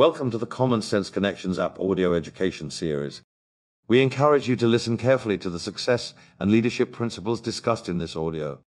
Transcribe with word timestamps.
Welcome 0.00 0.30
to 0.30 0.38
the 0.38 0.46
Common 0.46 0.80
Sense 0.80 1.10
Connections 1.10 1.58
app 1.58 1.78
audio 1.78 2.14
education 2.14 2.70
series. 2.70 3.20
We 3.86 4.00
encourage 4.00 4.48
you 4.48 4.56
to 4.56 4.66
listen 4.66 4.96
carefully 4.96 5.36
to 5.36 5.50
the 5.50 5.60
success 5.60 6.14
and 6.38 6.50
leadership 6.50 6.90
principles 6.90 7.38
discussed 7.38 7.86
in 7.86 7.98
this 7.98 8.16
audio. 8.16 8.60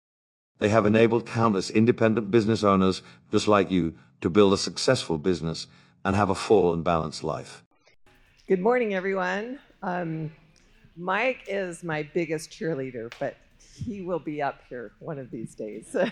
They 0.59 0.69
have 0.69 0.85
enabled 0.85 1.25
countless 1.25 1.71
independent 1.71 2.31
business 2.31 2.63
owners 2.63 3.01
just 3.31 3.49
like 3.49 3.71
you 3.71 3.95
to 4.21 4.29
build 4.29 4.53
a 4.53 4.59
successful 4.59 5.17
business 5.17 5.69
and 6.05 6.15
have 6.15 6.29
a 6.29 6.35
full 6.35 6.75
and 6.75 6.85
balanced 6.85 7.25
life. 7.25 7.65
Good 8.47 8.61
morning, 8.61 8.93
everyone. 8.93 9.59
Um, 9.83 10.33
Mike 10.99 11.45
is 11.49 11.83
my 11.83 12.03
biggest 12.13 12.51
cheerleader, 12.51 13.11
but 13.19 13.39
he 13.59 14.03
will 14.03 14.19
be 14.19 14.43
up 14.43 14.61
here 14.69 14.93
one 14.99 15.19
of 15.19 15.31
these 15.31 15.55
days. 15.55 15.97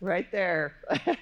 right 0.00 0.26
there. 0.32 0.74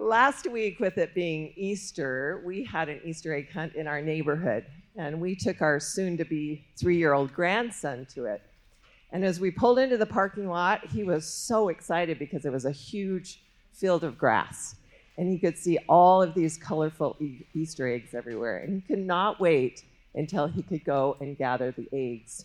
Last 0.00 0.48
week, 0.48 0.78
with 0.78 0.96
it 0.96 1.12
being 1.12 1.52
Easter, 1.56 2.40
we 2.46 2.62
had 2.62 2.88
an 2.88 3.00
Easter 3.04 3.34
egg 3.34 3.50
hunt 3.50 3.74
in 3.74 3.88
our 3.88 4.00
neighborhood, 4.00 4.64
and 4.94 5.20
we 5.20 5.34
took 5.34 5.60
our 5.60 5.80
soon 5.80 6.16
to 6.18 6.24
be 6.24 6.64
three 6.78 6.96
year 6.96 7.14
old 7.14 7.34
grandson 7.34 8.06
to 8.14 8.26
it. 8.26 8.40
And 9.10 9.24
as 9.24 9.40
we 9.40 9.50
pulled 9.50 9.80
into 9.80 9.96
the 9.96 10.06
parking 10.06 10.48
lot, 10.48 10.86
he 10.86 11.02
was 11.02 11.26
so 11.26 11.68
excited 11.68 12.16
because 12.20 12.44
it 12.44 12.52
was 12.52 12.64
a 12.64 12.70
huge 12.70 13.42
field 13.72 14.04
of 14.04 14.16
grass. 14.16 14.76
And 15.16 15.28
he 15.28 15.36
could 15.36 15.58
see 15.58 15.78
all 15.88 16.22
of 16.22 16.32
these 16.32 16.56
colorful 16.56 17.16
e- 17.18 17.44
Easter 17.52 17.88
eggs 17.88 18.14
everywhere. 18.14 18.58
And 18.58 18.74
he 18.74 18.80
could 18.80 19.04
not 19.04 19.40
wait 19.40 19.84
until 20.14 20.46
he 20.46 20.62
could 20.62 20.84
go 20.84 21.16
and 21.20 21.36
gather 21.36 21.72
the 21.72 21.88
eggs. 21.92 22.44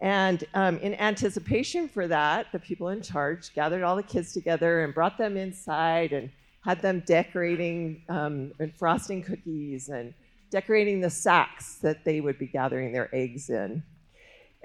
And 0.00 0.42
um, 0.54 0.78
in 0.78 0.94
anticipation 0.94 1.86
for 1.86 2.08
that, 2.08 2.46
the 2.50 2.58
people 2.58 2.88
in 2.88 3.02
charge 3.02 3.52
gathered 3.52 3.82
all 3.82 3.96
the 3.96 4.02
kids 4.02 4.32
together 4.32 4.84
and 4.84 4.94
brought 4.94 5.18
them 5.18 5.36
inside 5.36 6.14
and 6.14 6.30
had 6.66 6.82
them 6.82 7.00
decorating 7.06 8.02
um, 8.08 8.52
and 8.58 8.74
frosting 8.74 9.22
cookies 9.22 9.88
and 9.88 10.12
decorating 10.50 11.00
the 11.00 11.08
sacks 11.08 11.76
that 11.76 12.04
they 12.04 12.20
would 12.20 12.40
be 12.40 12.46
gathering 12.48 12.92
their 12.92 13.08
eggs 13.14 13.50
in. 13.50 13.80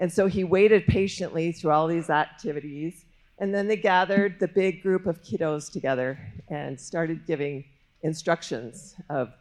And 0.00 0.12
so 0.12 0.26
he 0.26 0.42
waited 0.42 0.84
patiently 0.88 1.52
through 1.52 1.70
all 1.70 1.86
these 1.86 2.10
activities. 2.10 3.04
And 3.38 3.54
then 3.54 3.68
they 3.68 3.76
gathered 3.76 4.40
the 4.40 4.48
big 4.48 4.82
group 4.82 5.06
of 5.06 5.22
kiddos 5.22 5.70
together 5.70 6.18
and 6.48 6.78
started 6.78 7.24
giving 7.24 7.64
instructions 8.02 8.96
of 9.08 9.32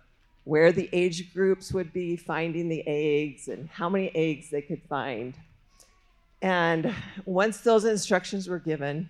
where 0.44 0.72
the 0.72 0.88
age 0.94 1.34
groups 1.34 1.73
would 1.73 1.92
be 1.92 2.16
finding 2.16 2.70
the 2.70 2.84
eggs 2.86 3.48
and 3.48 3.70
how 3.70 3.90
many 3.90 4.12
eggs 4.16 4.52
they 4.52 4.62
could 4.62 4.84
find. 4.84 5.34
And 6.44 6.94
once 7.25 7.62
those 7.62 7.86
instructions 7.86 8.48
were 8.48 8.59
given, 8.59 9.09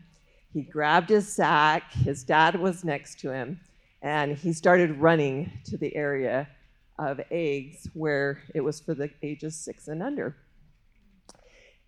he 0.53 0.63
grabbed 0.63 1.09
his 1.09 1.31
sack, 1.31 1.91
his 1.93 2.23
dad 2.23 2.59
was 2.59 2.83
next 2.83 3.19
to 3.21 3.31
him, 3.31 3.59
and 4.01 4.37
he 4.37 4.51
started 4.53 4.97
running 4.97 5.51
to 5.65 5.77
the 5.77 5.95
area 5.95 6.49
of 6.99 7.21
eggs 7.31 7.89
where 7.93 8.41
it 8.53 8.61
was 8.61 8.79
for 8.79 8.93
the 8.93 9.09
ages 9.23 9.55
six 9.55 9.87
and 9.87 10.03
under. 10.03 10.35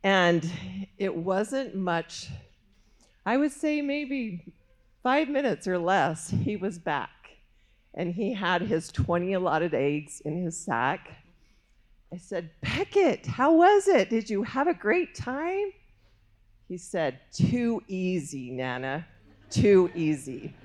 And 0.04 0.50
it 0.98 1.16
wasn't 1.16 1.76
much, 1.76 2.30
I 3.26 3.38
would 3.38 3.52
say 3.52 3.82
maybe 3.82 4.54
five 5.02 5.30
minutes 5.30 5.68
or 5.68 5.78
less, 5.78 6.30
he 6.30 6.56
was 6.56 6.78
back. 6.78 7.10
And 7.94 8.14
he 8.14 8.34
had 8.34 8.62
his 8.62 8.92
20 8.92 9.34
allotted 9.34 9.74
eggs 9.74 10.22
in 10.26 10.44
his 10.44 10.58
sack. 10.58 11.10
I 12.12 12.18
said, 12.18 12.50
Beckett, 12.62 13.26
how 13.26 13.54
was 13.54 13.88
it? 13.88 14.10
Did 14.10 14.30
you 14.30 14.44
have 14.44 14.68
a 14.68 14.74
great 14.74 15.16
time? 15.16 15.72
He 16.68 16.78
said, 16.78 17.20
Too 17.32 17.82
easy, 17.88 18.52
Nana. 18.52 19.06
Too 19.50 19.92
easy. 19.94 20.56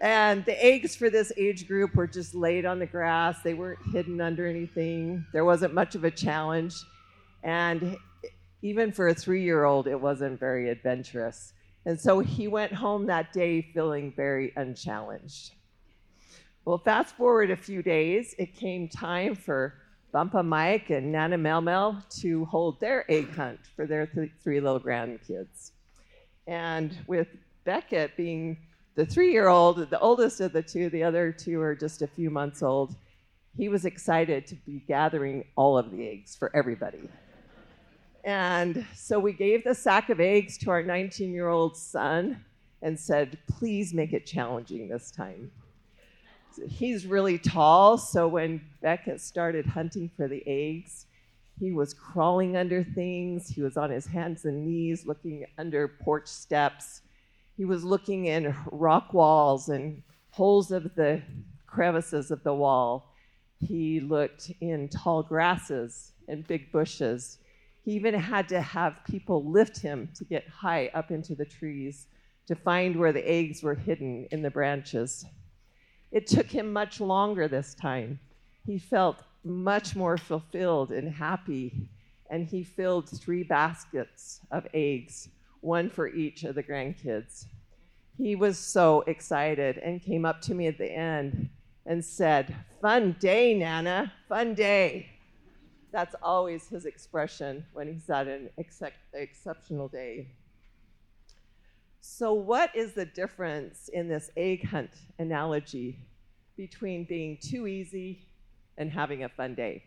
and 0.00 0.44
the 0.44 0.64
eggs 0.64 0.96
for 0.96 1.10
this 1.10 1.32
age 1.36 1.68
group 1.68 1.94
were 1.94 2.06
just 2.06 2.34
laid 2.34 2.66
on 2.66 2.78
the 2.78 2.86
grass. 2.86 3.42
They 3.42 3.54
weren't 3.54 3.78
hidden 3.92 4.20
under 4.20 4.46
anything. 4.46 5.24
There 5.32 5.44
wasn't 5.44 5.74
much 5.74 5.94
of 5.94 6.04
a 6.04 6.10
challenge. 6.10 6.74
And 7.42 7.96
even 8.62 8.92
for 8.92 9.08
a 9.08 9.14
three 9.14 9.42
year 9.42 9.64
old, 9.64 9.86
it 9.86 10.00
wasn't 10.00 10.40
very 10.40 10.70
adventurous. 10.70 11.52
And 11.84 12.00
so 12.00 12.20
he 12.20 12.48
went 12.48 12.72
home 12.72 13.06
that 13.06 13.32
day 13.32 13.62
feeling 13.74 14.12
very 14.16 14.52
unchallenged. 14.56 15.52
Well, 16.64 16.78
fast 16.78 17.16
forward 17.16 17.50
a 17.50 17.56
few 17.56 17.82
days, 17.82 18.36
it 18.38 18.54
came 18.54 18.88
time 18.88 19.34
for 19.34 19.74
Bumpa 20.12 20.44
Mike 20.44 20.90
and 20.90 21.10
Nana 21.10 21.38
Melmel 21.38 22.06
to 22.20 22.44
hold 22.44 22.78
their 22.80 23.10
egg 23.10 23.34
hunt 23.34 23.60
for 23.74 23.86
their 23.86 24.06
th- 24.06 24.30
three 24.42 24.60
little 24.60 24.80
grandkids. 24.80 25.70
And 26.46 26.96
with 27.06 27.28
Beckett 27.64 28.16
being 28.16 28.58
the 28.94 29.06
three 29.06 29.32
year 29.32 29.48
old, 29.48 29.88
the 29.88 29.98
oldest 30.00 30.40
of 30.40 30.52
the 30.52 30.62
two, 30.62 30.90
the 30.90 31.02
other 31.02 31.32
two 31.32 31.60
are 31.62 31.74
just 31.74 32.02
a 32.02 32.06
few 32.06 32.28
months 32.28 32.62
old, 32.62 32.94
he 33.56 33.70
was 33.70 33.86
excited 33.86 34.46
to 34.48 34.54
be 34.54 34.82
gathering 34.86 35.44
all 35.56 35.78
of 35.78 35.90
the 35.90 36.06
eggs 36.06 36.36
for 36.36 36.54
everybody. 36.54 37.08
And 38.24 38.86
so 38.94 39.18
we 39.18 39.32
gave 39.32 39.64
the 39.64 39.74
sack 39.74 40.10
of 40.10 40.20
eggs 40.20 40.58
to 40.58 40.70
our 40.70 40.82
19 40.82 41.32
year 41.32 41.48
old 41.48 41.76
son 41.76 42.44
and 42.82 42.98
said, 42.98 43.38
please 43.48 43.94
make 43.94 44.12
it 44.12 44.26
challenging 44.26 44.88
this 44.88 45.10
time 45.10 45.50
he's 46.68 47.06
really 47.06 47.38
tall, 47.38 47.98
so 47.98 48.28
when 48.28 48.60
Beckett 48.80 49.20
started 49.20 49.66
hunting 49.66 50.10
for 50.16 50.28
the 50.28 50.42
eggs, 50.46 51.06
he 51.58 51.72
was 51.72 51.94
crawling 51.94 52.56
under 52.56 52.82
things. 52.82 53.48
He 53.48 53.62
was 53.62 53.76
on 53.76 53.90
his 53.90 54.06
hands 54.06 54.44
and 54.44 54.64
knees 54.66 55.06
looking 55.06 55.46
under 55.58 55.86
porch 55.86 56.26
steps. 56.26 57.02
He 57.56 57.64
was 57.64 57.84
looking 57.84 58.26
in 58.26 58.54
rock 58.70 59.12
walls 59.12 59.68
and 59.68 60.02
holes 60.30 60.72
of 60.72 60.94
the 60.94 61.22
crevices 61.66 62.30
of 62.30 62.42
the 62.42 62.54
wall. 62.54 63.14
He 63.60 64.00
looked 64.00 64.50
in 64.60 64.88
tall 64.88 65.22
grasses 65.22 66.12
and 66.26 66.46
big 66.46 66.72
bushes. 66.72 67.38
He 67.84 67.92
even 67.92 68.14
had 68.14 68.48
to 68.48 68.60
have 68.60 69.04
people 69.06 69.44
lift 69.44 69.78
him 69.78 70.08
to 70.16 70.24
get 70.24 70.48
high 70.48 70.90
up 70.94 71.10
into 71.10 71.34
the 71.34 71.44
trees 71.44 72.06
to 72.46 72.54
find 72.54 72.96
where 72.96 73.12
the 73.12 73.28
eggs 73.28 73.62
were 73.62 73.74
hidden 73.74 74.26
in 74.30 74.42
the 74.42 74.50
branches. 74.50 75.24
It 76.12 76.26
took 76.26 76.46
him 76.46 76.72
much 76.72 77.00
longer 77.00 77.48
this 77.48 77.74
time. 77.74 78.20
He 78.66 78.78
felt 78.78 79.24
much 79.44 79.96
more 79.96 80.18
fulfilled 80.18 80.92
and 80.92 81.10
happy, 81.10 81.88
and 82.30 82.46
he 82.46 82.62
filled 82.62 83.08
three 83.08 83.42
baskets 83.42 84.40
of 84.50 84.66
eggs, 84.74 85.30
one 85.62 85.88
for 85.88 86.08
each 86.08 86.44
of 86.44 86.54
the 86.54 86.62
grandkids. 86.62 87.46
He 88.18 88.36
was 88.36 88.58
so 88.58 89.00
excited 89.06 89.78
and 89.78 90.02
came 90.02 90.26
up 90.26 90.42
to 90.42 90.54
me 90.54 90.66
at 90.66 90.76
the 90.76 90.92
end 90.92 91.48
and 91.86 92.04
said, 92.04 92.54
Fun 92.82 93.16
day, 93.18 93.54
Nana, 93.54 94.12
fun 94.28 94.54
day. 94.54 95.08
That's 95.92 96.14
always 96.22 96.68
his 96.68 96.84
expression 96.84 97.64
when 97.72 97.92
he's 97.92 98.08
at 98.10 98.28
an 98.28 98.50
exceptional 98.56 99.88
day. 99.88 100.28
So, 102.04 102.32
what 102.32 102.74
is 102.74 102.94
the 102.94 103.04
difference 103.04 103.88
in 103.88 104.08
this 104.08 104.32
egg 104.36 104.66
hunt 104.66 104.90
analogy 105.20 106.00
between 106.56 107.04
being 107.04 107.38
too 107.40 107.68
easy 107.68 108.26
and 108.76 108.90
having 108.90 109.22
a 109.22 109.28
fun 109.28 109.54
day? 109.54 109.84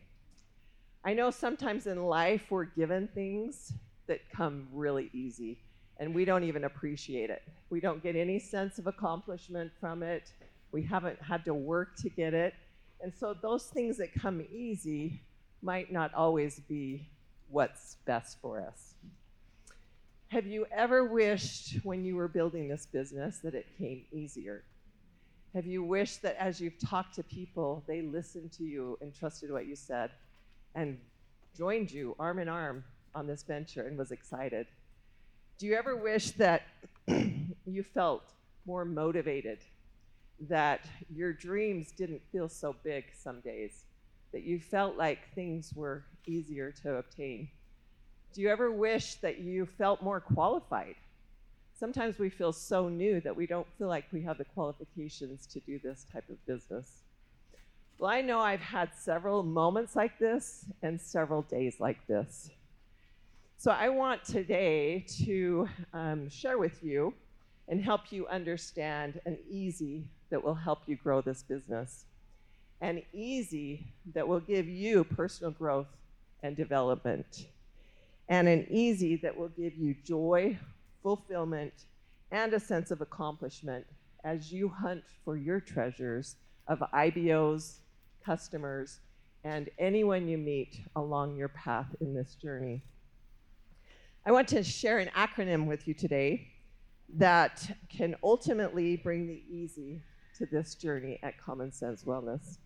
I 1.04 1.14
know 1.14 1.30
sometimes 1.30 1.88
in 1.88 2.06
life 2.06 2.44
we're 2.50 2.64
given 2.64 3.10
things 3.10 3.74
that 4.08 4.22
come 4.32 4.70
really 4.72 5.10
easy 5.12 5.60
and 5.98 6.16
we 6.16 6.24
don't 6.24 6.46
even 6.46 6.64
appreciate 6.64 7.30
it. 7.30 7.42
We 7.70 7.82
don't 7.82 8.02
get 8.02 8.16
any 8.16 8.40
sense 8.40 8.80
of 8.80 8.88
accomplishment 8.88 9.74
from 9.82 10.02
it. 10.02 10.32
We 10.72 10.84
haven't 10.84 11.22
had 11.22 11.44
to 11.44 11.54
work 11.54 11.98
to 11.98 12.10
get 12.10 12.34
it. 12.34 12.54
And 13.02 13.14
so 13.14 13.34
those 13.34 13.66
things 13.66 13.98
that 13.98 14.14
come 14.14 14.42
easy 14.54 15.20
might 15.62 15.92
not 15.92 16.14
always 16.14 16.62
be 16.62 17.10
what's 17.50 17.98
best 18.06 18.38
for 18.42 18.62
us. 18.62 18.94
Have 20.30 20.48
you 20.48 20.66
ever 20.72 21.06
wished 21.06 21.78
when 21.84 22.04
you 22.04 22.16
were 22.16 22.28
building 22.28 22.68
this 22.68 22.88
business 22.88 23.40
that 23.40 23.54
it 23.54 23.68
came 23.78 24.06
easier? 24.12 24.64
Have 25.54 25.66
you 25.66 25.84
wished 25.84 26.24
that 26.24 26.36
as 26.38 26.60
you've 26.60 26.80
talked 26.80 27.16
to 27.16 27.24
people, 27.24 27.84
they 27.88 28.02
listened 28.02 28.52
to 28.54 28.64
you 28.64 28.98
and 29.02 29.14
trusted 29.14 29.52
what 29.52 29.68
you 29.68 29.76
said 29.76 30.10
and 30.74 30.98
joined 31.56 31.92
you 31.92 32.16
arm 32.20 32.40
in 32.40 32.50
arm 32.50 32.84
on 33.14 33.28
this 33.28 33.44
venture 33.44 33.88
and 33.88 33.98
was 33.98 34.12
excited? 34.12 34.68
Do 35.60 35.68
you 35.68 35.76
ever 35.76 35.96
wish 35.96 36.32
that 36.32 36.64
you 37.08 37.84
felt 37.84 38.24
more 38.66 38.84
motivated, 38.84 39.60
that 40.50 40.90
your 41.14 41.32
dreams 41.32 41.92
didn't 41.92 42.22
feel 42.32 42.50
so 42.50 42.76
big 42.84 43.06
some 43.18 43.40
days, 43.42 43.86
that 44.34 44.44
you 44.44 44.60
felt 44.60 44.98
like 44.98 45.34
things 45.36 45.72
were 45.74 46.04
easier 46.26 46.72
to 46.84 46.96
obtain? 46.96 47.48
Do 48.36 48.42
you 48.42 48.50
ever 48.50 48.70
wish 48.70 49.16
that 49.16 49.40
you 49.40 49.66
felt 49.66 50.02
more 50.02 50.20
qualified? 50.20 50.96
Sometimes 51.80 52.20
we 52.20 52.30
feel 52.30 52.52
so 52.52 52.90
new 52.90 53.22
that 53.22 53.34
we 53.34 53.48
don't 53.48 53.66
feel 53.78 53.88
like 53.88 54.04
we 54.12 54.22
have 54.24 54.38
the 54.38 54.44
qualifications 54.44 55.48
to 55.48 55.62
do 55.62 55.80
this 55.80 56.06
type 56.12 56.28
of 56.30 56.46
business. 56.46 57.04
Well, 57.98 58.12
I 58.12 58.20
know 58.20 58.42
I've 58.42 58.60
had 58.60 58.90
several 58.94 59.42
moments 59.42 59.96
like 59.96 60.20
this 60.20 60.66
and 60.84 61.00
several 61.00 61.44
days 61.44 61.80
like 61.80 62.06
this. 62.08 62.50
So 63.56 63.72
I 63.72 63.88
want 63.88 64.26
today 64.26 65.06
to 65.24 65.70
um, 65.94 66.30
share 66.30 66.58
with 66.58 66.84
you 66.84 67.14
and 67.70 67.82
help 67.82 68.12
you 68.12 68.28
understand 68.28 69.22
an 69.26 69.38
easy 69.50 70.04
that 70.30 70.44
will 70.44 70.56
help 70.56 70.80
you 70.88 70.98
grow 70.98 71.22
this 71.22 71.42
business. 71.42 72.04
An 72.82 73.02
easy 73.14 73.88
that 74.14 74.28
will 74.28 74.42
give 74.42 74.68
you 74.68 75.06
personal 75.06 75.52
growth 75.52 75.88
and 76.44 76.58
development. 76.58 77.46
And 78.28 78.48
an 78.48 78.66
easy 78.70 79.16
that 79.18 79.36
will 79.36 79.50
give 79.50 79.76
you 79.76 79.96
joy, 80.04 80.58
fulfillment, 81.04 81.74
and 82.32 82.54
a 82.54 82.60
sense 82.60 82.92
of 82.92 83.02
accomplishment 83.02 83.86
as 84.24 84.52
you 84.52 84.68
hunt 84.68 85.04
for 85.24 85.38
your 85.38 85.60
treasures 85.60 86.36
of 86.68 86.80
IBOs, 86.94 87.78
customers, 88.26 89.00
and 89.44 89.70
anyone 89.78 90.28
you 90.28 90.38
meet 90.38 90.82
along 90.96 91.36
your 91.36 91.50
path 91.50 91.96
in 92.02 92.16
this 92.16 92.36
journey. 92.36 92.82
I 94.26 94.32
want 94.32 94.48
to 94.50 94.64
share 94.64 94.98
an 94.98 95.10
acronym 95.16 95.68
with 95.68 95.88
you 95.88 95.94
today 95.94 96.48
that 97.18 97.78
can 97.90 98.16
ultimately 98.24 98.98
bring 98.98 99.28
the 99.28 99.44
easy 99.48 100.02
to 100.40 100.48
this 100.48 100.74
journey 100.74 101.20
at 101.22 101.38
Common 101.38 101.72
Sense 101.72 102.04
Wellness. 102.04 102.58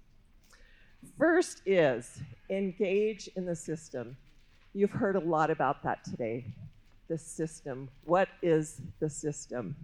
First 1.18 1.62
is 1.66 2.22
engage 2.50 3.30
in 3.36 3.46
the 3.46 3.56
system. 3.56 4.16
You've 4.80 4.92
heard 4.92 5.18
a 5.18 5.20
lot 5.20 5.52
about 5.52 5.84
that 5.84 6.06
today. 6.06 6.46
The 7.10 7.18
system. 7.18 7.90
What 8.06 8.30
is 8.42 8.80
the 9.02 9.10
system? 9.10 9.76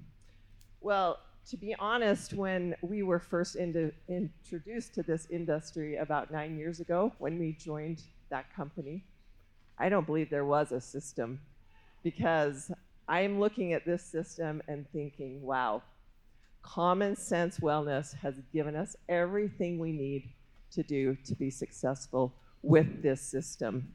Well, 0.79 1.19
to 1.49 1.57
be 1.57 1.75
honest, 1.77 2.31
when 2.31 2.75
we 2.81 3.03
were 3.03 3.19
first 3.19 3.57
into, 3.57 3.91
introduced 4.07 4.93
to 4.93 5.03
this 5.03 5.27
industry 5.29 5.97
about 5.97 6.31
nine 6.31 6.57
years 6.57 6.79
ago, 6.79 7.11
when 7.17 7.37
we 7.37 7.51
joined 7.59 8.03
that 8.29 8.55
company, 8.55 9.03
I 9.77 9.89
don't 9.89 10.05
believe 10.05 10.29
there 10.29 10.45
was 10.45 10.71
a 10.71 10.79
system 10.79 11.41
because 12.01 12.71
I'm 13.09 13.37
looking 13.37 13.73
at 13.73 13.85
this 13.85 14.01
system 14.01 14.61
and 14.69 14.89
thinking, 14.93 15.41
wow, 15.41 15.81
common 16.63 17.17
sense 17.17 17.59
wellness 17.59 18.15
has 18.19 18.35
given 18.53 18.77
us 18.77 18.95
everything 19.09 19.77
we 19.77 19.91
need 19.91 20.29
to 20.71 20.83
do 20.83 21.17
to 21.25 21.35
be 21.35 21.49
successful 21.49 22.31
with 22.61 23.03
this 23.03 23.19
system. 23.19 23.93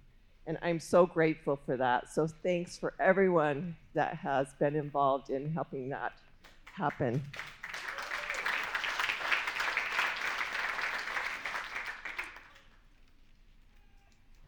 And 0.50 0.58
I'm 0.62 0.80
so 0.80 1.06
grateful 1.06 1.60
for 1.64 1.76
that. 1.76 2.12
So 2.12 2.26
thanks 2.26 2.76
for 2.76 2.92
everyone 2.98 3.76
that 3.94 4.16
has 4.16 4.48
been 4.58 4.74
involved 4.74 5.30
in 5.30 5.52
helping 5.52 5.88
that 5.90 6.14
happen. 6.64 7.22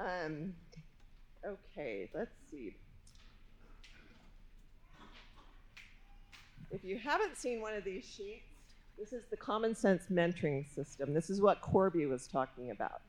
Um, 0.00 0.54
okay, 1.46 2.10
let's 2.12 2.34
see. 2.50 2.74
If 6.72 6.82
you 6.82 6.98
haven't 6.98 7.36
seen 7.36 7.60
one 7.60 7.74
of 7.74 7.84
these 7.84 8.04
sheets, 8.04 8.42
this 8.98 9.12
is 9.12 9.22
the 9.30 9.36
common 9.36 9.76
sense 9.76 10.06
mentoring 10.10 10.66
system. 10.74 11.14
This 11.14 11.30
is 11.30 11.40
what 11.40 11.60
Corby 11.60 12.06
was 12.06 12.26
talking 12.26 12.72
about. 12.72 13.02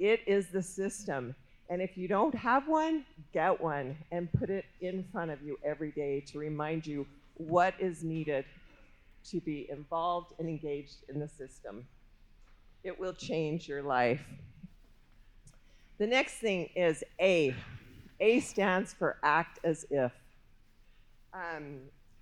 It 0.00 0.18
is 0.26 0.48
the 0.48 0.62
system. 0.64 1.36
And 1.70 1.80
if 1.80 1.96
you 1.96 2.08
don't 2.08 2.34
have 2.34 2.68
one, 2.68 3.04
get 3.32 3.60
one 3.60 3.96
and 4.12 4.30
put 4.32 4.50
it 4.50 4.64
in 4.80 5.04
front 5.10 5.30
of 5.30 5.42
you 5.42 5.58
every 5.64 5.92
day 5.92 6.20
to 6.32 6.38
remind 6.38 6.86
you 6.86 7.06
what 7.34 7.74
is 7.78 8.02
needed 8.02 8.44
to 9.30 9.40
be 9.40 9.66
involved 9.70 10.34
and 10.38 10.48
engaged 10.48 10.98
in 11.08 11.18
the 11.18 11.28
system. 11.28 11.86
It 12.82 12.98
will 12.98 13.14
change 13.14 13.66
your 13.66 13.82
life. 13.82 14.20
The 15.98 16.06
next 16.06 16.34
thing 16.34 16.68
is 16.76 17.02
A. 17.20 17.54
A 18.20 18.40
stands 18.40 18.92
for 18.92 19.16
act 19.22 19.58
as 19.64 19.86
if. 19.90 20.12
Um, 21.32 21.80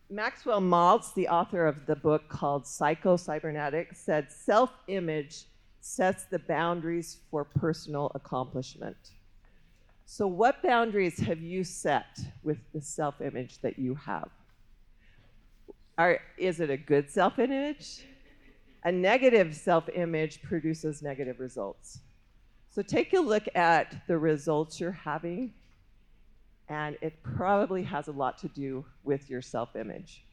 Maxwell 0.08 0.60
Maltz, 0.60 1.14
the 1.14 1.28
author 1.28 1.66
of 1.66 1.86
the 1.86 1.96
book 1.96 2.28
called 2.28 2.66
Psycho 2.66 3.16
Cybernetics, 3.16 3.98
said 3.98 4.30
self 4.30 4.70
image 4.88 5.46
sets 5.80 6.24
the 6.24 6.38
boundaries 6.38 7.18
for 7.30 7.44
personal 7.44 8.12
accomplishment. 8.14 8.96
So, 10.14 10.26
what 10.26 10.62
boundaries 10.62 11.18
have 11.20 11.40
you 11.40 11.64
set 11.64 12.20
with 12.42 12.58
the 12.74 12.82
self 12.82 13.22
image 13.22 13.60
that 13.62 13.78
you 13.78 13.94
have? 13.94 14.28
Are, 15.96 16.20
is 16.36 16.60
it 16.60 16.68
a 16.68 16.76
good 16.76 17.08
self 17.08 17.38
image? 17.38 18.04
A 18.84 18.92
negative 18.92 19.56
self 19.56 19.88
image 19.88 20.42
produces 20.42 21.00
negative 21.00 21.40
results. 21.40 22.00
So 22.68 22.82
take 22.82 23.14
a 23.14 23.20
look 23.20 23.44
at 23.54 24.06
the 24.06 24.18
results 24.18 24.78
you're 24.78 24.92
having, 24.92 25.54
and 26.68 26.98
it 27.00 27.14
probably 27.22 27.82
has 27.84 28.08
a 28.08 28.12
lot 28.12 28.36
to 28.40 28.48
do 28.48 28.84
with 29.04 29.30
your 29.30 29.40
self 29.40 29.74
image. 29.76 30.24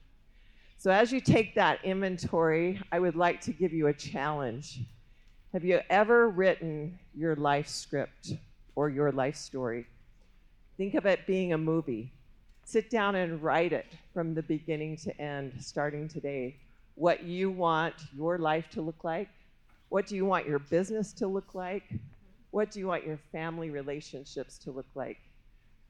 So 0.78 0.92
as 0.92 1.14
you 1.14 1.22
take 1.22 1.56
that 1.56 1.80
inventory, 1.86 2.82
I 2.92 3.00
would 3.00 3.16
like 3.16 3.40
to 3.44 3.54
give 3.54 3.72
you 3.72 3.88
a 3.88 3.94
challenge. 3.94 4.82
Have 5.54 5.64
you 5.64 5.80
ever 5.90 6.28
written 6.28 7.00
your 7.16 7.38
life 7.38 7.70
script 7.70 8.34
or 8.80 8.88
your 8.88 9.12
life 9.12 9.36
story? 9.36 9.86
Think 10.78 10.94
of 10.96 11.06
it 11.06 11.28
being 11.28 11.52
a 11.52 11.58
movie. 11.58 12.14
Sit 12.64 12.90
down 12.90 13.16
and 13.16 13.44
write 13.44 13.74
it 13.74 13.88
from 14.14 14.34
the 14.34 14.42
beginning 14.42 14.96
to 15.04 15.22
end, 15.22 15.52
starting 15.60 16.08
today. 16.08 16.56
What 16.96 17.24
you 17.24 17.52
want 17.52 17.96
your 18.16 18.38
life 18.38 18.70
to 18.70 18.82
look 18.82 19.04
like. 19.04 19.28
What 19.90 20.08
do 20.08 20.16
you 20.16 20.24
want 20.24 20.48
your 20.48 20.60
business 20.60 21.12
to 21.16 21.28
look 21.28 21.54
like? 21.54 21.84
What 22.52 22.72
do 22.72 22.80
you 22.80 22.88
want 22.88 23.06
your 23.06 23.20
family 23.34 23.70
relationships 23.70 24.58
to 24.60 24.72
look 24.72 24.88
like? 24.96 25.18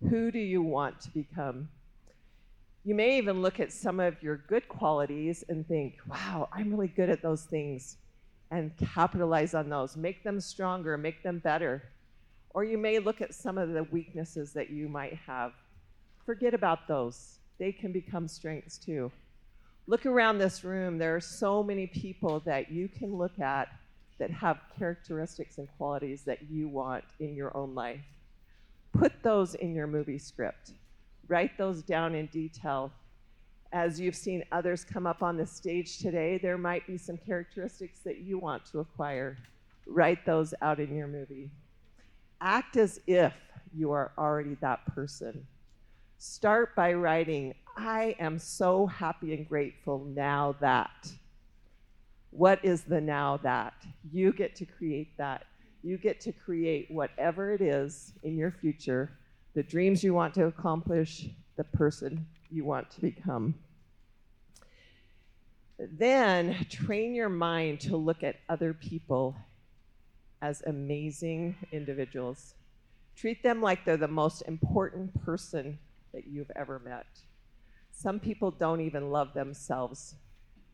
Who 0.09 0.31
do 0.31 0.39
you 0.39 0.63
want 0.63 0.99
to 1.01 1.11
become? 1.11 1.69
You 2.85 2.95
may 2.95 3.19
even 3.19 3.43
look 3.43 3.59
at 3.59 3.71
some 3.71 3.99
of 3.99 4.23
your 4.23 4.37
good 4.37 4.67
qualities 4.67 5.43
and 5.47 5.67
think, 5.67 5.99
wow, 6.09 6.49
I'm 6.51 6.71
really 6.71 6.87
good 6.87 7.11
at 7.11 7.21
those 7.21 7.43
things, 7.43 7.97
and 8.49 8.75
capitalize 8.95 9.53
on 9.53 9.69
those. 9.69 9.95
Make 9.95 10.23
them 10.23 10.41
stronger, 10.41 10.97
make 10.97 11.21
them 11.21 11.37
better. 11.37 11.83
Or 12.51 12.63
you 12.63 12.77
may 12.77 12.99
look 12.99 13.21
at 13.21 13.33
some 13.33 13.57
of 13.57 13.69
the 13.69 13.83
weaknesses 13.83 14.53
that 14.53 14.69
you 14.69 14.89
might 14.89 15.13
have 15.25 15.53
Forget 16.29 16.53
about 16.53 16.87
those. 16.87 17.39
They 17.57 17.71
can 17.71 17.91
become 17.91 18.27
strengths 18.27 18.77
too. 18.77 19.11
Look 19.87 20.05
around 20.05 20.37
this 20.37 20.63
room. 20.63 20.99
There 20.99 21.15
are 21.15 21.19
so 21.19 21.63
many 21.63 21.87
people 21.87 22.39
that 22.41 22.71
you 22.71 22.87
can 22.87 23.17
look 23.17 23.39
at 23.39 23.67
that 24.19 24.29
have 24.29 24.59
characteristics 24.77 25.57
and 25.57 25.67
qualities 25.75 26.21
that 26.25 26.47
you 26.47 26.67
want 26.67 27.03
in 27.19 27.35
your 27.35 27.57
own 27.57 27.73
life. 27.73 28.05
Put 28.93 29.23
those 29.23 29.55
in 29.55 29.73
your 29.73 29.87
movie 29.87 30.19
script. 30.19 30.73
Write 31.27 31.57
those 31.57 31.81
down 31.81 32.13
in 32.13 32.27
detail. 32.27 32.91
As 33.71 33.99
you've 33.99 34.15
seen 34.15 34.43
others 34.51 34.85
come 34.85 35.07
up 35.07 35.23
on 35.23 35.35
the 35.35 35.47
stage 35.47 35.97
today, 35.97 36.37
there 36.37 36.59
might 36.59 36.85
be 36.85 36.99
some 36.99 37.17
characteristics 37.17 38.01
that 38.01 38.19
you 38.19 38.37
want 38.37 38.67
to 38.67 38.81
acquire. 38.81 39.35
Write 39.87 40.27
those 40.27 40.53
out 40.61 40.79
in 40.79 40.95
your 40.95 41.07
movie. 41.07 41.49
Act 42.41 42.77
as 42.77 42.99
if 43.05 43.33
you 43.73 43.91
are 43.91 44.11
already 44.17 44.55
that 44.61 44.85
person. 44.93 45.45
Start 46.17 46.75
by 46.75 46.93
writing, 46.93 47.53
I 47.77 48.15
am 48.19 48.39
so 48.39 48.85
happy 48.87 49.33
and 49.33 49.47
grateful 49.47 50.05
now 50.05 50.55
that. 50.59 51.11
What 52.31 52.63
is 52.63 52.83
the 52.83 53.01
now 53.01 53.37
that? 53.37 53.73
You 54.11 54.33
get 54.33 54.55
to 54.57 54.65
create 54.65 55.17
that. 55.17 55.45
You 55.83 55.97
get 55.97 56.19
to 56.21 56.31
create 56.31 56.91
whatever 56.91 57.53
it 57.53 57.61
is 57.61 58.13
in 58.23 58.37
your 58.37 58.51
future, 58.51 59.11
the 59.53 59.63
dreams 59.63 60.03
you 60.03 60.13
want 60.13 60.33
to 60.35 60.45
accomplish, 60.45 61.27
the 61.55 61.63
person 61.63 62.25
you 62.51 62.65
want 62.65 62.91
to 62.91 63.01
become. 63.01 63.55
Then 65.79 66.65
train 66.69 67.15
your 67.15 67.29
mind 67.29 67.79
to 67.81 67.95
look 67.95 68.23
at 68.23 68.35
other 68.49 68.73
people 68.73 69.35
as 70.41 70.61
amazing 70.65 71.55
individuals. 71.71 72.53
Treat 73.15 73.43
them 73.43 73.61
like 73.61 73.83
they're 73.83 73.97
the 73.97 74.07
most 74.07 74.41
important 74.43 75.23
person 75.23 75.77
that 76.13 76.27
you've 76.27 76.51
ever 76.55 76.79
met. 76.79 77.07
Some 77.91 78.19
people 78.19 78.51
don't 78.51 78.81
even 78.81 79.11
love 79.11 79.33
themselves, 79.33 80.15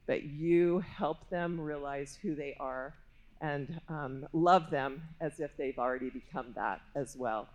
but 0.05 0.23
you 0.23 0.79
help 0.79 1.29
them 1.29 1.59
realize 1.59 2.17
who 2.21 2.35
they 2.35 2.55
are 2.59 2.93
and 3.41 3.81
um, 3.89 4.27
love 4.31 4.69
them 4.69 5.01
as 5.19 5.39
if 5.39 5.55
they've 5.57 5.79
already 5.79 6.09
become 6.09 6.53
that 6.55 6.81
as 6.95 7.15
well. 7.17 7.47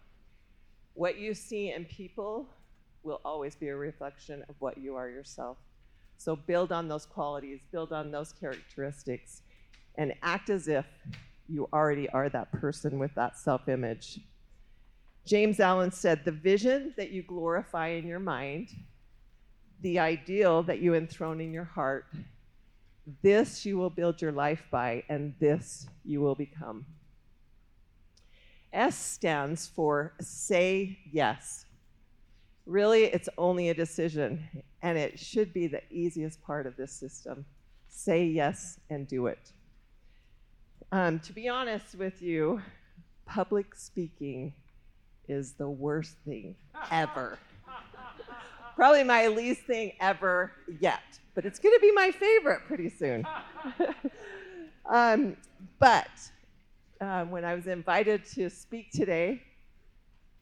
What 0.95 1.19
you 1.19 1.35
see 1.35 1.73
in 1.73 1.85
people 1.85 2.49
will 3.03 3.21
always 3.25 3.55
be 3.55 3.69
a 3.69 3.77
reflection 3.77 4.45
of 4.49 4.57
what 4.59 4.77
you 4.77 4.97
are 4.97 5.09
yourself. 5.09 5.57
So 6.19 6.37
build 6.37 6.71
on 6.71 6.89
those 6.89 7.07
qualities, 7.07 7.61
build 7.73 7.93
on 7.93 8.11
those 8.11 8.33
characteristics, 8.33 9.43
and 9.97 10.13
act 10.23 10.51
as 10.51 10.69
if 10.69 10.85
you 11.51 11.69
already 11.73 12.09
are 12.11 12.29
that 12.29 12.53
person 12.53 12.99
with 12.99 13.15
that 13.15 13.37
self 13.37 13.69
image. 13.69 14.21
James 15.27 15.61
Allen 15.61 15.91
said, 15.93 16.25
The 16.25 16.33
vision 16.33 16.95
that 16.97 17.11
you 17.11 17.23
glorify 17.23 17.89
in 17.89 18.07
your 18.07 18.19
mind, 18.21 18.69
the 19.83 19.99
ideal 19.99 20.63
that 20.65 20.81
you 20.81 20.95
enthrone 20.95 21.41
in 21.41 21.53
your 21.53 21.65
heart, 21.65 22.07
this 23.23 23.67
you 23.67 23.77
will 23.77 23.91
build 23.91 24.23
your 24.23 24.33
life 24.33 24.65
by, 24.71 25.03
and 25.09 25.35
this 25.41 25.87
you 26.05 26.21
will 26.21 26.35
become. 26.35 26.87
S 28.73 28.97
stands 28.97 29.67
for 29.67 30.15
say 30.21 30.99
yes. 31.11 31.67
Really, 32.67 33.05
it's 33.05 33.29
only 33.37 33.71
a 33.71 33.75
decision, 33.75 34.47
and 34.83 34.97
it 34.97 35.19
should 35.19 35.53
be 35.53 35.67
the 35.67 35.83
easiest 35.91 36.41
part 36.43 36.67
of 36.67 36.77
this 36.77 36.93
system. 36.93 37.45
Say 37.89 38.27
yes 38.27 38.79
and 38.91 39.09
do 39.09 39.27
it. 39.27 39.53
Um, 40.93 41.21
to 41.21 41.33
be 41.33 41.49
honest 41.49 41.95
with 41.95 42.21
you, 42.21 42.61
public 43.25 43.77
speaking 43.77 44.53
is 45.29 45.53
the 45.53 45.69
worst 45.69 46.17
thing 46.25 46.57
ever. 46.91 47.39
Probably 48.75 49.05
my 49.05 49.29
least 49.29 49.63
thing 49.63 49.93
ever 50.01 50.51
yet, 50.81 51.03
but 51.37 51.45
it's 51.45 51.61
going 51.61 51.75
to 51.77 51.81
be 51.81 51.93
my 51.93 52.11
favorite 52.11 52.63
pretty 52.67 52.91
soon. 52.91 53.25
um, 54.91 55.37
but 55.79 56.11
um, 57.01 57.31
when 57.31 57.45
I 57.45 57.55
was 57.55 57.69
invited 57.69 58.25
to 58.35 58.51
speak 58.51 58.91
today, 58.91 59.43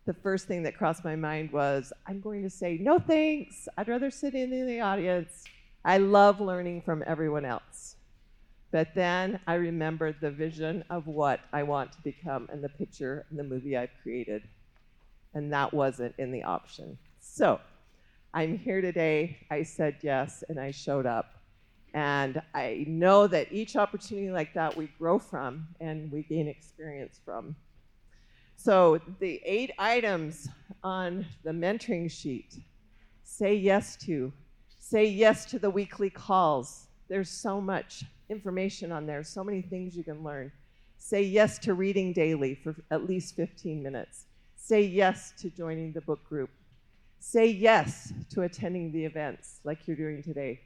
the 0.07 0.15
first 0.15 0.47
thing 0.47 0.63
that 0.63 0.79
crossed 0.79 1.05
my 1.05 1.15
mind 1.15 1.53
was 1.53 1.93
I'm 2.07 2.21
going 2.21 2.43
to 2.43 2.51
say, 2.51 2.79
no 2.81 2.99
thanks. 2.99 3.69
I'd 3.77 3.89
rather 3.89 4.11
sit 4.11 4.35
in 4.35 4.67
the 4.67 4.81
audience. 4.81 5.45
I 5.85 5.99
love 5.99 6.41
learning 6.41 6.81
from 6.83 7.05
everyone 7.07 7.45
else. 7.45 7.97
But 8.71 8.95
then 8.95 9.41
I 9.47 9.55
remembered 9.55 10.17
the 10.21 10.31
vision 10.31 10.85
of 10.91 11.07
what 11.07 11.41
I 11.53 11.63
want 11.63 11.93
to 11.93 11.99
become 12.03 12.49
and 12.53 12.63
the 12.63 12.69
picture 12.69 13.25
and 13.31 13.39
the 13.39 13.45
movie 13.45 13.77
I've 13.77 13.91
created. 14.03 14.43
And 15.35 15.53
that 15.53 15.73
wasn't 15.73 16.15
in 16.19 16.33
the 16.33 16.43
option. 16.43 16.99
So 17.21 17.61
I'm 18.35 18.59
here 18.59 18.81
today. 18.81 19.39
I 19.51 19.63
said 19.63 19.97
yes 20.03 20.45
and 20.49 20.61
I 20.61 20.71
showed 20.71 21.07
up. 21.07 21.35
And 21.95 22.43
I 22.55 22.85
know 22.87 23.27
that 23.27 23.51
each 23.51 23.75
opportunity 23.75 24.31
like 24.31 24.53
that 24.53 24.77
we 24.77 24.89
grow 24.99 25.19
from 25.19 25.69
and 25.81 26.13
we 26.13 26.23
gain 26.23 26.47
experience 26.47 27.19
from. 27.25 27.57
So 28.57 29.01
the 29.21 29.41
eight 29.45 29.71
items 29.79 30.49
on 30.83 31.25
the 31.45 31.53
mentoring 31.53 32.11
sheet 32.11 32.61
say 33.23 33.55
yes 33.55 33.97
to. 34.05 34.33
Say 34.79 35.07
yes 35.07 35.45
to 35.47 35.59
the 35.59 35.71
weekly 35.71 36.11
calls. 36.11 36.89
There's 37.09 37.31
so 37.31 37.61
much 37.61 38.05
information 38.29 38.93
on 38.93 39.07
there, 39.07 39.23
so 39.25 39.43
many 39.43 39.63
things 39.63 39.97
you 39.97 40.05
can 40.05 40.23
learn. 40.23 40.53
Say 40.97 41.23
yes 41.23 41.59
to 41.61 41.75
reading 41.75 42.13
daily 42.13 42.55
for 42.55 42.75
at 42.91 43.07
least 43.07 43.37
15 43.37 43.83
minutes. 43.83 44.25
Say 44.57 44.83
yes 44.83 45.33
to 45.39 45.51
joining 45.51 45.93
the 45.93 46.01
book 46.01 46.23
group. 46.29 46.51
Say 47.21 47.47
yes 47.47 48.13
to 48.31 48.43
attending 48.43 48.93
the 48.93 49.05
events 49.05 49.61
like 49.65 49.87
you're 49.87 49.97
doing 49.97 50.23
today. 50.23 50.61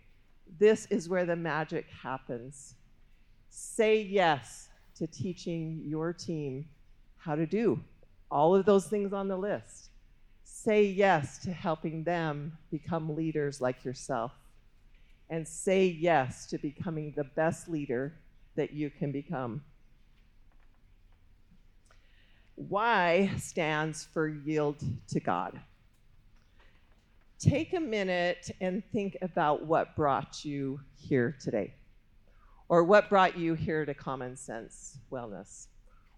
This 0.58 0.86
is 0.86 1.08
where 1.08 1.24
the 1.24 1.36
magic 1.36 1.86
happens. 2.02 2.74
Say 3.48 4.00
yes 4.00 4.68
to 4.96 5.06
teaching 5.06 5.82
your 5.84 6.12
team 6.12 6.66
how 7.18 7.34
to 7.34 7.46
do 7.46 7.80
all 8.30 8.54
of 8.54 8.64
those 8.64 8.86
things 8.86 9.12
on 9.12 9.28
the 9.28 9.36
list. 9.36 9.90
Say 10.44 10.84
yes 10.84 11.38
to 11.40 11.52
helping 11.52 12.02
them 12.02 12.56
become 12.70 13.14
leaders 13.14 13.60
like 13.60 13.84
yourself. 13.84 14.32
And 15.32 15.48
say 15.48 15.86
yes 15.86 16.44
to 16.48 16.58
becoming 16.58 17.14
the 17.16 17.24
best 17.24 17.66
leader 17.66 18.12
that 18.54 18.74
you 18.74 18.90
can 18.90 19.12
become. 19.12 19.62
Y 22.54 23.30
stands 23.38 24.04
for 24.04 24.28
yield 24.28 24.76
to 25.08 25.20
God. 25.20 25.58
Take 27.38 27.72
a 27.72 27.80
minute 27.80 28.50
and 28.60 28.82
think 28.92 29.16
about 29.22 29.64
what 29.64 29.96
brought 29.96 30.44
you 30.44 30.78
here 30.96 31.34
today, 31.40 31.72
or 32.68 32.84
what 32.84 33.08
brought 33.08 33.38
you 33.38 33.54
here 33.54 33.86
to 33.86 33.94
Common 33.94 34.36
Sense 34.36 34.98
Wellness, 35.10 35.68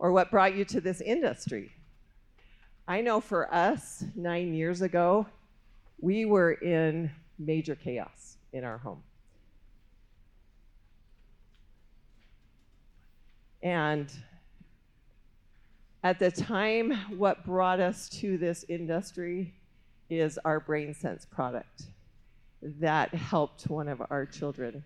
or 0.00 0.10
what 0.10 0.32
brought 0.32 0.56
you 0.56 0.64
to 0.64 0.80
this 0.80 1.00
industry. 1.00 1.70
I 2.88 3.00
know 3.00 3.20
for 3.20 3.54
us, 3.54 4.02
nine 4.16 4.54
years 4.54 4.82
ago, 4.82 5.24
we 6.00 6.24
were 6.24 6.54
in 6.54 7.12
major 7.38 7.76
chaos 7.76 8.33
in 8.54 8.64
our 8.64 8.78
home. 8.78 9.02
And 13.62 14.10
at 16.02 16.18
the 16.18 16.30
time, 16.30 16.92
what 17.16 17.44
brought 17.44 17.80
us 17.80 18.08
to 18.20 18.38
this 18.38 18.64
industry 18.68 19.54
is 20.08 20.38
our 20.44 20.60
BrainSense 20.60 21.28
product 21.28 21.82
that 22.62 23.14
helped 23.14 23.68
one 23.68 23.88
of 23.88 24.02
our 24.10 24.24
children. 24.24 24.84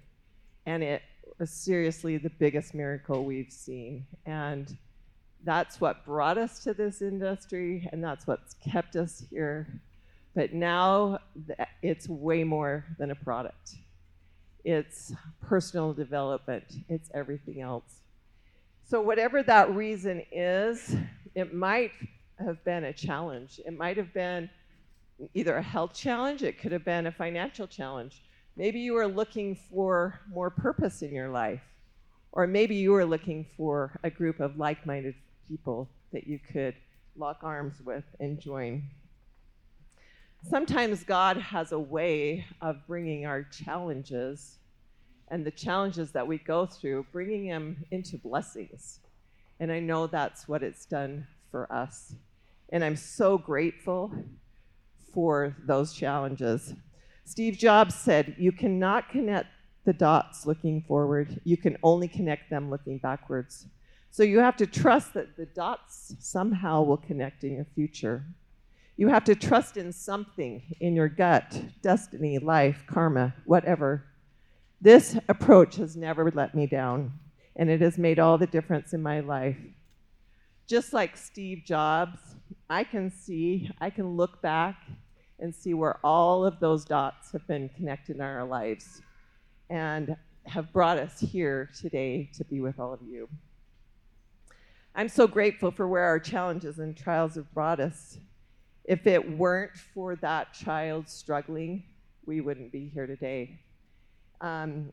And 0.66 0.82
it 0.82 1.02
was 1.38 1.50
seriously 1.50 2.18
the 2.18 2.30
biggest 2.30 2.74
miracle 2.74 3.24
we've 3.24 3.52
seen. 3.52 4.06
And 4.26 4.76
that's 5.44 5.80
what 5.80 6.04
brought 6.04 6.38
us 6.38 6.62
to 6.64 6.74
this 6.74 7.02
industry, 7.02 7.88
and 7.92 8.02
that's 8.02 8.26
what's 8.26 8.54
kept 8.54 8.96
us 8.96 9.24
here. 9.30 9.80
But 10.38 10.54
now 10.54 11.18
it's 11.82 12.08
way 12.08 12.44
more 12.44 12.84
than 12.96 13.10
a 13.10 13.14
product. 13.16 13.74
It's 14.62 15.12
personal 15.42 15.92
development, 15.92 16.62
it's 16.88 17.10
everything 17.12 17.60
else. 17.60 18.02
So, 18.84 19.00
whatever 19.02 19.42
that 19.42 19.74
reason 19.74 20.22
is, 20.30 20.94
it 21.34 21.52
might 21.52 21.90
have 22.38 22.64
been 22.64 22.84
a 22.84 22.92
challenge. 22.92 23.58
It 23.66 23.76
might 23.76 23.96
have 23.96 24.14
been 24.14 24.48
either 25.34 25.56
a 25.56 25.62
health 25.62 25.92
challenge, 25.92 26.44
it 26.44 26.60
could 26.60 26.70
have 26.70 26.84
been 26.84 27.08
a 27.08 27.12
financial 27.12 27.66
challenge. 27.66 28.22
Maybe 28.56 28.78
you 28.78 28.92
were 28.92 29.08
looking 29.08 29.56
for 29.56 30.20
more 30.30 30.50
purpose 30.50 31.02
in 31.02 31.12
your 31.12 31.30
life, 31.30 31.64
or 32.30 32.46
maybe 32.46 32.76
you 32.76 32.92
were 32.92 33.04
looking 33.04 33.44
for 33.56 33.98
a 34.04 34.10
group 34.10 34.38
of 34.38 34.56
like 34.56 34.86
minded 34.86 35.16
people 35.48 35.88
that 36.12 36.28
you 36.28 36.38
could 36.38 36.76
lock 37.16 37.40
arms 37.42 37.74
with 37.84 38.04
and 38.20 38.40
join. 38.40 38.84
Sometimes 40.46 41.04
God 41.04 41.36
has 41.36 41.72
a 41.72 41.78
way 41.78 42.46
of 42.60 42.86
bringing 42.86 43.26
our 43.26 43.42
challenges 43.42 44.58
and 45.28 45.44
the 45.44 45.50
challenges 45.50 46.12
that 46.12 46.26
we 46.26 46.38
go 46.38 46.64
through, 46.64 47.06
bringing 47.12 47.48
them 47.48 47.84
into 47.90 48.16
blessings. 48.16 49.00
And 49.60 49.72
I 49.72 49.80
know 49.80 50.06
that's 50.06 50.48
what 50.48 50.62
it's 50.62 50.86
done 50.86 51.26
for 51.50 51.70
us. 51.72 52.14
And 52.70 52.84
I'm 52.84 52.96
so 52.96 53.36
grateful 53.36 54.12
for 55.12 55.56
those 55.66 55.92
challenges. 55.92 56.74
Steve 57.24 57.58
Jobs 57.58 57.94
said, 57.94 58.34
You 58.38 58.52
cannot 58.52 59.10
connect 59.10 59.48
the 59.84 59.92
dots 59.92 60.46
looking 60.46 60.82
forward, 60.82 61.40
you 61.44 61.56
can 61.56 61.76
only 61.82 62.08
connect 62.08 62.50
them 62.50 62.70
looking 62.70 62.98
backwards. 62.98 63.66
So 64.10 64.22
you 64.22 64.38
have 64.38 64.56
to 64.58 64.66
trust 64.66 65.14
that 65.14 65.36
the 65.36 65.46
dots 65.46 66.14
somehow 66.20 66.82
will 66.82 66.96
connect 66.96 67.44
in 67.44 67.54
your 67.54 67.66
future. 67.74 68.24
You 68.98 69.06
have 69.06 69.22
to 69.26 69.36
trust 69.36 69.76
in 69.76 69.92
something 69.92 70.60
in 70.80 70.96
your 70.96 71.08
gut, 71.08 71.62
destiny, 71.82 72.40
life, 72.40 72.82
karma, 72.88 73.32
whatever. 73.44 74.04
This 74.80 75.16
approach 75.28 75.76
has 75.76 75.96
never 75.96 76.32
let 76.32 76.52
me 76.52 76.66
down, 76.66 77.12
and 77.54 77.70
it 77.70 77.80
has 77.80 77.96
made 77.96 78.18
all 78.18 78.36
the 78.38 78.48
difference 78.48 78.94
in 78.94 79.00
my 79.00 79.20
life. 79.20 79.56
Just 80.66 80.92
like 80.92 81.16
Steve 81.16 81.62
Jobs, 81.64 82.18
I 82.68 82.82
can 82.82 83.08
see, 83.08 83.70
I 83.80 83.88
can 83.88 84.16
look 84.16 84.42
back 84.42 84.82
and 85.38 85.54
see 85.54 85.74
where 85.74 86.04
all 86.04 86.44
of 86.44 86.58
those 86.58 86.84
dots 86.84 87.30
have 87.30 87.46
been 87.46 87.68
connected 87.68 88.16
in 88.16 88.22
our 88.22 88.44
lives 88.44 89.00
and 89.70 90.16
have 90.44 90.72
brought 90.72 90.98
us 90.98 91.20
here 91.20 91.70
today 91.80 92.28
to 92.34 92.44
be 92.46 92.60
with 92.60 92.80
all 92.80 92.92
of 92.92 93.02
you. 93.02 93.28
I'm 94.96 95.08
so 95.08 95.28
grateful 95.28 95.70
for 95.70 95.86
where 95.86 96.02
our 96.02 96.18
challenges 96.18 96.80
and 96.80 96.96
trials 96.96 97.36
have 97.36 97.54
brought 97.54 97.78
us. 97.78 98.18
If 98.88 99.06
it 99.06 99.38
weren't 99.38 99.76
for 99.94 100.16
that 100.16 100.54
child 100.54 101.08
struggling, 101.08 101.84
we 102.26 102.40
wouldn't 102.40 102.72
be 102.72 102.88
here 102.88 103.06
today. 103.06 103.60
Um, 104.40 104.90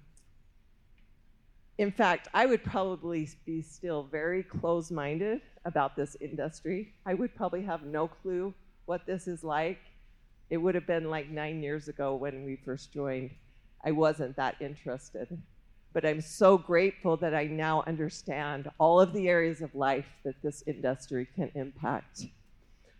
in 1.78 1.92
fact, 1.92 2.28
I 2.34 2.46
would 2.46 2.64
probably 2.64 3.30
be 3.46 3.62
still 3.62 4.04
very 4.04 4.44
close 4.44 4.92
minded 4.92 5.42
about 5.64 5.96
this 5.96 6.16
industry. 6.20 6.94
I 7.06 7.14
would 7.14 7.34
probably 7.36 7.64
have 7.64 7.84
no 7.84 8.08
clue 8.08 8.54
what 8.86 9.06
this 9.08 9.28
is 9.28 9.44
like. 9.44 9.80
It 10.50 10.58
would 10.58 10.76
have 10.76 10.86
been 10.86 11.10
like 11.10 11.30
nine 11.30 11.64
years 11.64 11.88
ago 11.88 12.16
when 12.16 12.44
we 12.46 12.58
first 12.58 12.92
joined. 12.92 13.32
I 13.84 13.92
wasn't 13.92 14.36
that 14.36 14.56
interested 14.60 15.42
but 15.96 16.06
I'm 16.06 16.20
so 16.20 16.58
grateful 16.58 17.16
that 17.18 17.34
I 17.34 17.46
now 17.46 17.82
understand 17.88 18.70
all 18.78 19.00
of 19.00 19.14
the 19.14 19.30
areas 19.30 19.62
of 19.62 19.74
life 19.74 20.06
that 20.26 20.36
this 20.44 20.62
industry 20.68 21.26
can 21.38 21.50
impact. 21.56 22.26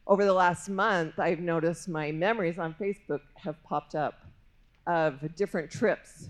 Over 0.08 0.24
the 0.24 0.34
last 0.34 0.70
month, 0.70 1.18
I've 1.18 1.40
noticed 1.40 1.90
my 1.90 2.12
memories 2.12 2.60
on 2.60 2.76
Facebook 2.76 3.22
have 3.38 3.62
popped 3.64 3.96
up 3.96 4.14
of 4.86 5.36
different 5.36 5.72
trips, 5.72 6.30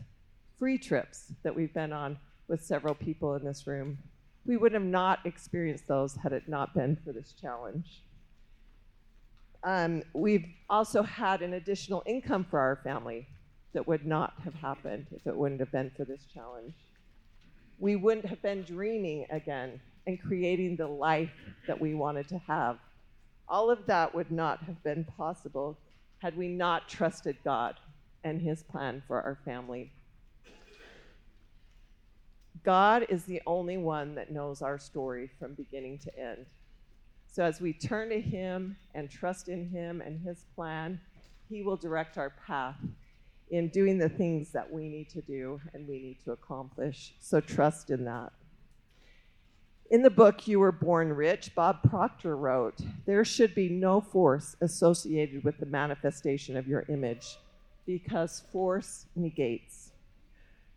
free 0.58 0.78
trips 0.78 1.34
that 1.44 1.54
we've 1.54 1.74
been 1.74 1.92
on 1.92 2.18
with 2.48 2.64
several 2.64 2.96
people 2.96 3.36
in 3.36 3.44
this 3.44 3.68
room. 3.68 3.98
We 4.46 4.56
would 4.56 4.72
have 4.72 4.82
not 4.82 5.26
experienced 5.26 5.90
those 5.90 6.16
had 6.16 6.32
it 6.32 6.48
not 6.48 6.74
been 6.74 6.96
for 7.04 7.12
this 7.12 7.34
challenge. 7.34 8.02
Um, 9.66 10.04
we've 10.14 10.46
also 10.70 11.04
had 11.04 11.42
an 11.42 11.56
additional 11.56 12.02
income 12.06 12.46
for 12.50 12.60
our 12.60 12.80
family 12.82 13.28
that 13.74 13.86
would 13.86 14.06
not 14.06 14.36
have 14.46 14.54
happened 14.54 15.08
if 15.12 15.28
it 15.28 15.36
wouldn't 15.36 15.60
have 15.60 15.72
been 15.74 15.92
for 15.98 16.06
this 16.06 16.26
challenge. 16.34 16.76
We 17.80 17.98
wouldn't 17.98 18.28
have 18.28 18.42
been 18.42 18.62
dreaming 18.62 19.26
again 19.32 19.82
and 20.08 20.22
creating 20.22 20.78
the 20.78 20.88
life 20.88 21.34
that 21.68 21.82
we 21.82 21.94
wanted 21.94 22.30
to 22.30 22.38
have. 22.38 22.78
All 23.48 23.70
of 23.70 23.86
that 23.86 24.14
would 24.16 24.32
not 24.32 24.64
have 24.64 24.82
been 24.84 25.04
possible 25.04 25.78
had 26.20 26.36
we 26.36 26.48
not 26.48 26.90
trusted 26.90 27.38
God 27.44 27.76
and 28.24 28.42
His 28.42 28.64
plan 28.64 29.04
for 29.08 29.22
our 29.22 29.38
family. 29.46 29.92
God 32.64 33.06
is 33.10 33.26
the 33.26 33.42
only 33.46 33.78
one 33.78 34.16
that 34.16 34.32
knows 34.32 34.64
our 34.64 34.80
story 34.80 35.30
from 35.38 35.54
beginning 35.54 36.00
to 36.00 36.20
end. 36.20 36.48
So 37.32 37.44
as 37.44 37.62
we 37.62 37.74
turn 37.74 38.10
to 38.10 38.20
Him 38.20 38.76
and 38.96 39.12
trust 39.12 39.50
in 39.50 39.70
Him 39.70 40.02
and 40.02 40.20
His 40.20 40.46
plan, 40.56 41.00
He 41.48 41.62
will 41.62 41.78
direct 41.78 42.18
our 42.18 42.32
path 42.48 42.78
in 43.52 43.68
doing 43.68 44.00
the 44.00 44.10
things 44.10 44.52
that 44.52 44.72
we 44.72 44.90
need 44.90 45.10
to 45.10 45.22
do 45.22 45.62
and 45.74 45.88
we 45.88 46.00
need 46.00 46.18
to 46.24 46.32
accomplish. 46.32 47.14
So 47.20 47.40
trust 47.40 47.92
in 47.92 48.06
that. 48.06 48.34
In 49.92 50.02
the 50.02 50.10
book 50.10 50.48
You 50.48 50.60
Were 50.60 50.72
Born 50.72 51.14
Rich, 51.14 51.54
Bob 51.54 51.84
Proctor 51.88 52.36
wrote, 52.36 52.80
There 53.06 53.24
should 53.24 53.54
be 53.54 53.70
no 53.70 54.02
force 54.02 54.56
associated 54.60 55.44
with 55.44 55.60
the 55.60 55.68
manifestation 55.68 56.58
of 56.58 56.68
your 56.68 56.86
image 56.90 57.38
because 57.86 58.42
force 58.52 59.06
negates. 59.16 59.92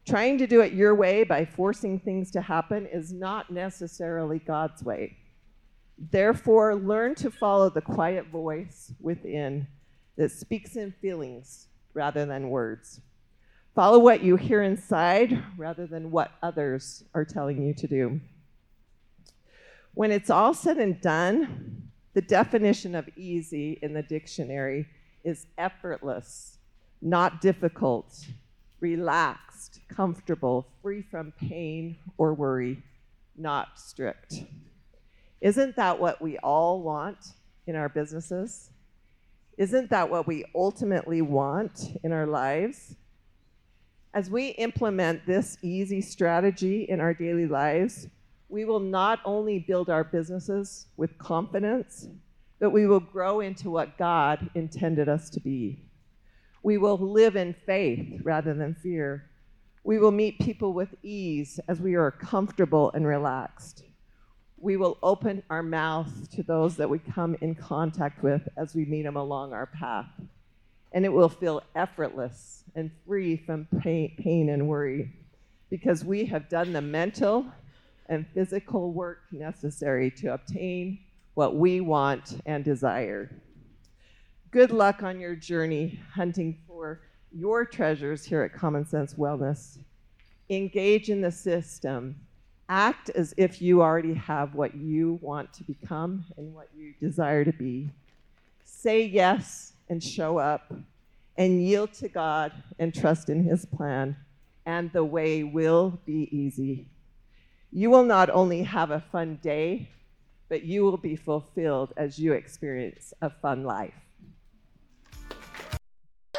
Trying 0.06 0.36
to 0.38 0.46
do 0.46 0.60
it 0.60 0.74
your 0.74 0.94
way 0.94 1.24
by 1.24 1.46
forcing 1.46 1.98
things 1.98 2.30
to 2.32 2.42
happen 2.42 2.86
is 2.86 3.10
not 3.10 3.50
necessarily 3.50 4.40
God's 4.40 4.82
way. 4.82 5.16
Therefore, 5.96 6.74
learn 6.74 7.14
to 7.16 7.30
follow 7.30 7.70
the 7.70 7.80
quiet 7.80 8.26
voice 8.26 8.92
within 9.00 9.66
that 10.16 10.32
speaks 10.32 10.76
in 10.76 10.92
feelings 11.00 11.68
rather 11.94 12.26
than 12.26 12.50
words. 12.50 13.00
Follow 13.74 14.00
what 14.00 14.22
you 14.22 14.36
hear 14.36 14.62
inside 14.62 15.42
rather 15.56 15.86
than 15.86 16.10
what 16.10 16.32
others 16.42 17.04
are 17.14 17.24
telling 17.24 17.62
you 17.62 17.72
to 17.72 17.86
do. 17.86 18.20
When 19.98 20.12
it's 20.12 20.30
all 20.30 20.54
said 20.54 20.78
and 20.78 21.00
done, 21.00 21.90
the 22.14 22.20
definition 22.20 22.94
of 22.94 23.08
easy 23.16 23.80
in 23.82 23.94
the 23.94 24.02
dictionary 24.04 24.86
is 25.24 25.48
effortless, 25.58 26.58
not 27.02 27.40
difficult, 27.40 28.28
relaxed, 28.78 29.80
comfortable, 29.88 30.68
free 30.82 31.02
from 31.02 31.32
pain 31.32 31.96
or 32.16 32.32
worry, 32.32 32.80
not 33.36 33.76
strict. 33.76 34.44
Isn't 35.40 35.74
that 35.74 35.98
what 35.98 36.22
we 36.22 36.38
all 36.44 36.80
want 36.80 37.32
in 37.66 37.74
our 37.74 37.88
businesses? 37.88 38.70
Isn't 39.56 39.90
that 39.90 40.08
what 40.08 40.28
we 40.28 40.44
ultimately 40.54 41.22
want 41.22 41.98
in 42.04 42.12
our 42.12 42.28
lives? 42.28 42.94
As 44.14 44.30
we 44.30 44.50
implement 44.50 45.26
this 45.26 45.58
easy 45.60 46.00
strategy 46.02 46.84
in 46.84 47.00
our 47.00 47.14
daily 47.14 47.48
lives, 47.48 48.06
we 48.48 48.64
will 48.64 48.80
not 48.80 49.20
only 49.24 49.58
build 49.58 49.90
our 49.90 50.04
businesses 50.04 50.86
with 50.96 51.18
confidence, 51.18 52.08
but 52.58 52.70
we 52.70 52.86
will 52.86 53.00
grow 53.00 53.40
into 53.40 53.70
what 53.70 53.98
God 53.98 54.50
intended 54.54 55.08
us 55.08 55.30
to 55.30 55.40
be. 55.40 55.84
We 56.62 56.78
will 56.78 56.98
live 56.98 57.36
in 57.36 57.54
faith 57.66 58.20
rather 58.24 58.54
than 58.54 58.74
fear. 58.74 59.30
We 59.84 59.98
will 59.98 60.10
meet 60.10 60.40
people 60.40 60.72
with 60.72 60.94
ease 61.02 61.60
as 61.68 61.80
we 61.80 61.94
are 61.94 62.10
comfortable 62.10 62.90
and 62.92 63.06
relaxed. 63.06 63.84
We 64.56 64.76
will 64.76 64.98
open 65.02 65.42
our 65.50 65.62
mouth 65.62 66.30
to 66.32 66.42
those 66.42 66.76
that 66.76 66.90
we 66.90 66.98
come 66.98 67.36
in 67.40 67.54
contact 67.54 68.22
with 68.24 68.48
as 68.56 68.74
we 68.74 68.84
meet 68.84 69.02
them 69.02 69.16
along 69.16 69.52
our 69.52 69.66
path. 69.66 70.10
And 70.92 71.04
it 71.04 71.12
will 71.12 71.28
feel 71.28 71.62
effortless 71.76 72.64
and 72.74 72.90
free 73.06 73.36
from 73.36 73.68
pain 73.80 74.48
and 74.48 74.66
worry 74.66 75.12
because 75.70 76.04
we 76.04 76.24
have 76.24 76.48
done 76.48 76.72
the 76.72 76.80
mental 76.80 77.46
and 78.08 78.26
physical 78.34 78.92
work 78.92 79.20
necessary 79.30 80.10
to 80.10 80.34
obtain 80.34 80.98
what 81.34 81.56
we 81.56 81.80
want 81.80 82.40
and 82.46 82.64
desire. 82.64 83.30
Good 84.50 84.70
luck 84.70 85.02
on 85.02 85.20
your 85.20 85.36
journey 85.36 86.00
hunting 86.14 86.58
for 86.66 87.02
your 87.30 87.64
treasures 87.64 88.24
here 88.24 88.42
at 88.42 88.54
Common 88.54 88.86
Sense 88.86 89.14
Wellness. 89.14 89.78
Engage 90.48 91.10
in 91.10 91.20
the 91.20 91.30
system. 91.30 92.16
Act 92.70 93.10
as 93.10 93.34
if 93.36 93.62
you 93.62 93.82
already 93.82 94.14
have 94.14 94.54
what 94.54 94.74
you 94.74 95.18
want 95.22 95.52
to 95.54 95.64
become 95.64 96.24
and 96.36 96.54
what 96.54 96.68
you 96.76 96.94
desire 97.00 97.44
to 97.44 97.52
be. 97.52 97.90
Say 98.64 99.04
yes 99.04 99.74
and 99.88 100.02
show 100.02 100.38
up 100.38 100.72
and 101.36 101.62
yield 101.62 101.92
to 101.94 102.08
God 102.08 102.52
and 102.78 102.94
trust 102.94 103.28
in 103.28 103.44
His 103.44 103.64
plan, 103.64 104.16
and 104.66 104.92
the 104.92 105.04
way 105.04 105.44
will 105.44 105.98
be 106.04 106.28
easy. 106.36 106.86
You 107.70 107.90
will 107.90 108.04
not 108.04 108.30
only 108.30 108.62
have 108.62 108.90
a 108.90 109.00
fun 109.12 109.40
day, 109.42 109.90
but 110.48 110.62
you 110.62 110.84
will 110.84 110.96
be 110.96 111.16
fulfilled 111.16 111.92
as 111.98 112.18
you 112.18 112.32
experience 112.32 113.12
a 113.20 113.28
fun 113.28 113.62
life. 113.62 113.92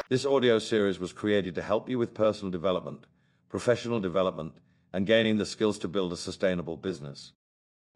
This 0.08 0.26
audio 0.26 0.58
series 0.58 0.98
was 0.98 1.12
created 1.12 1.54
to 1.54 1.62
help 1.62 1.88
you 1.88 1.98
with 1.98 2.14
personal 2.14 2.50
development, 2.50 3.06
professional 3.48 4.00
development, 4.00 4.54
and 4.92 5.06
gaining 5.06 5.36
the 5.36 5.46
skills 5.46 5.78
to 5.78 5.88
build 5.88 6.12
a 6.12 6.16
sustainable 6.16 6.76
business. 6.76 7.32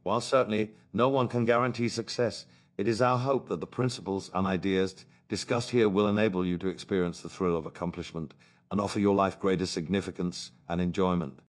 While 0.04 0.20
certainly 0.20 0.70
no 0.92 1.08
one 1.08 1.26
can 1.26 1.44
guarantee 1.44 1.88
success, 1.88 2.46
it 2.78 2.86
is 2.86 3.02
our 3.02 3.18
hope 3.18 3.48
that 3.48 3.58
the 3.58 3.66
principles 3.66 4.30
and 4.32 4.46
ideas 4.46 5.06
discussed 5.28 5.70
here 5.70 5.88
will 5.88 6.06
enable 6.06 6.46
you 6.46 6.56
to 6.58 6.68
experience 6.68 7.20
the 7.20 7.28
thrill 7.28 7.56
of 7.56 7.66
accomplishment 7.66 8.32
and 8.70 8.80
offer 8.80 9.00
your 9.00 9.16
life 9.16 9.40
greater 9.40 9.66
significance 9.66 10.52
and 10.68 10.80
enjoyment. 10.80 11.40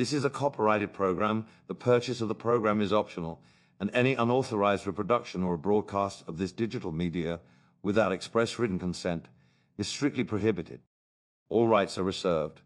This 0.00 0.14
is 0.14 0.24
a 0.24 0.30
copyrighted 0.30 0.94
program. 0.94 1.44
The 1.66 1.74
purchase 1.74 2.22
of 2.22 2.28
the 2.28 2.34
program 2.34 2.80
is 2.80 2.90
optional, 2.90 3.38
and 3.78 3.90
any 3.92 4.14
unauthorized 4.14 4.86
reproduction 4.86 5.42
or 5.42 5.58
broadcast 5.58 6.24
of 6.26 6.38
this 6.38 6.52
digital 6.52 6.90
media 6.90 7.38
without 7.82 8.10
express 8.10 8.58
written 8.58 8.78
consent 8.78 9.26
is 9.76 9.88
strictly 9.88 10.24
prohibited. 10.24 10.80
All 11.50 11.68
rights 11.68 11.98
are 11.98 12.02
reserved. 12.02 12.58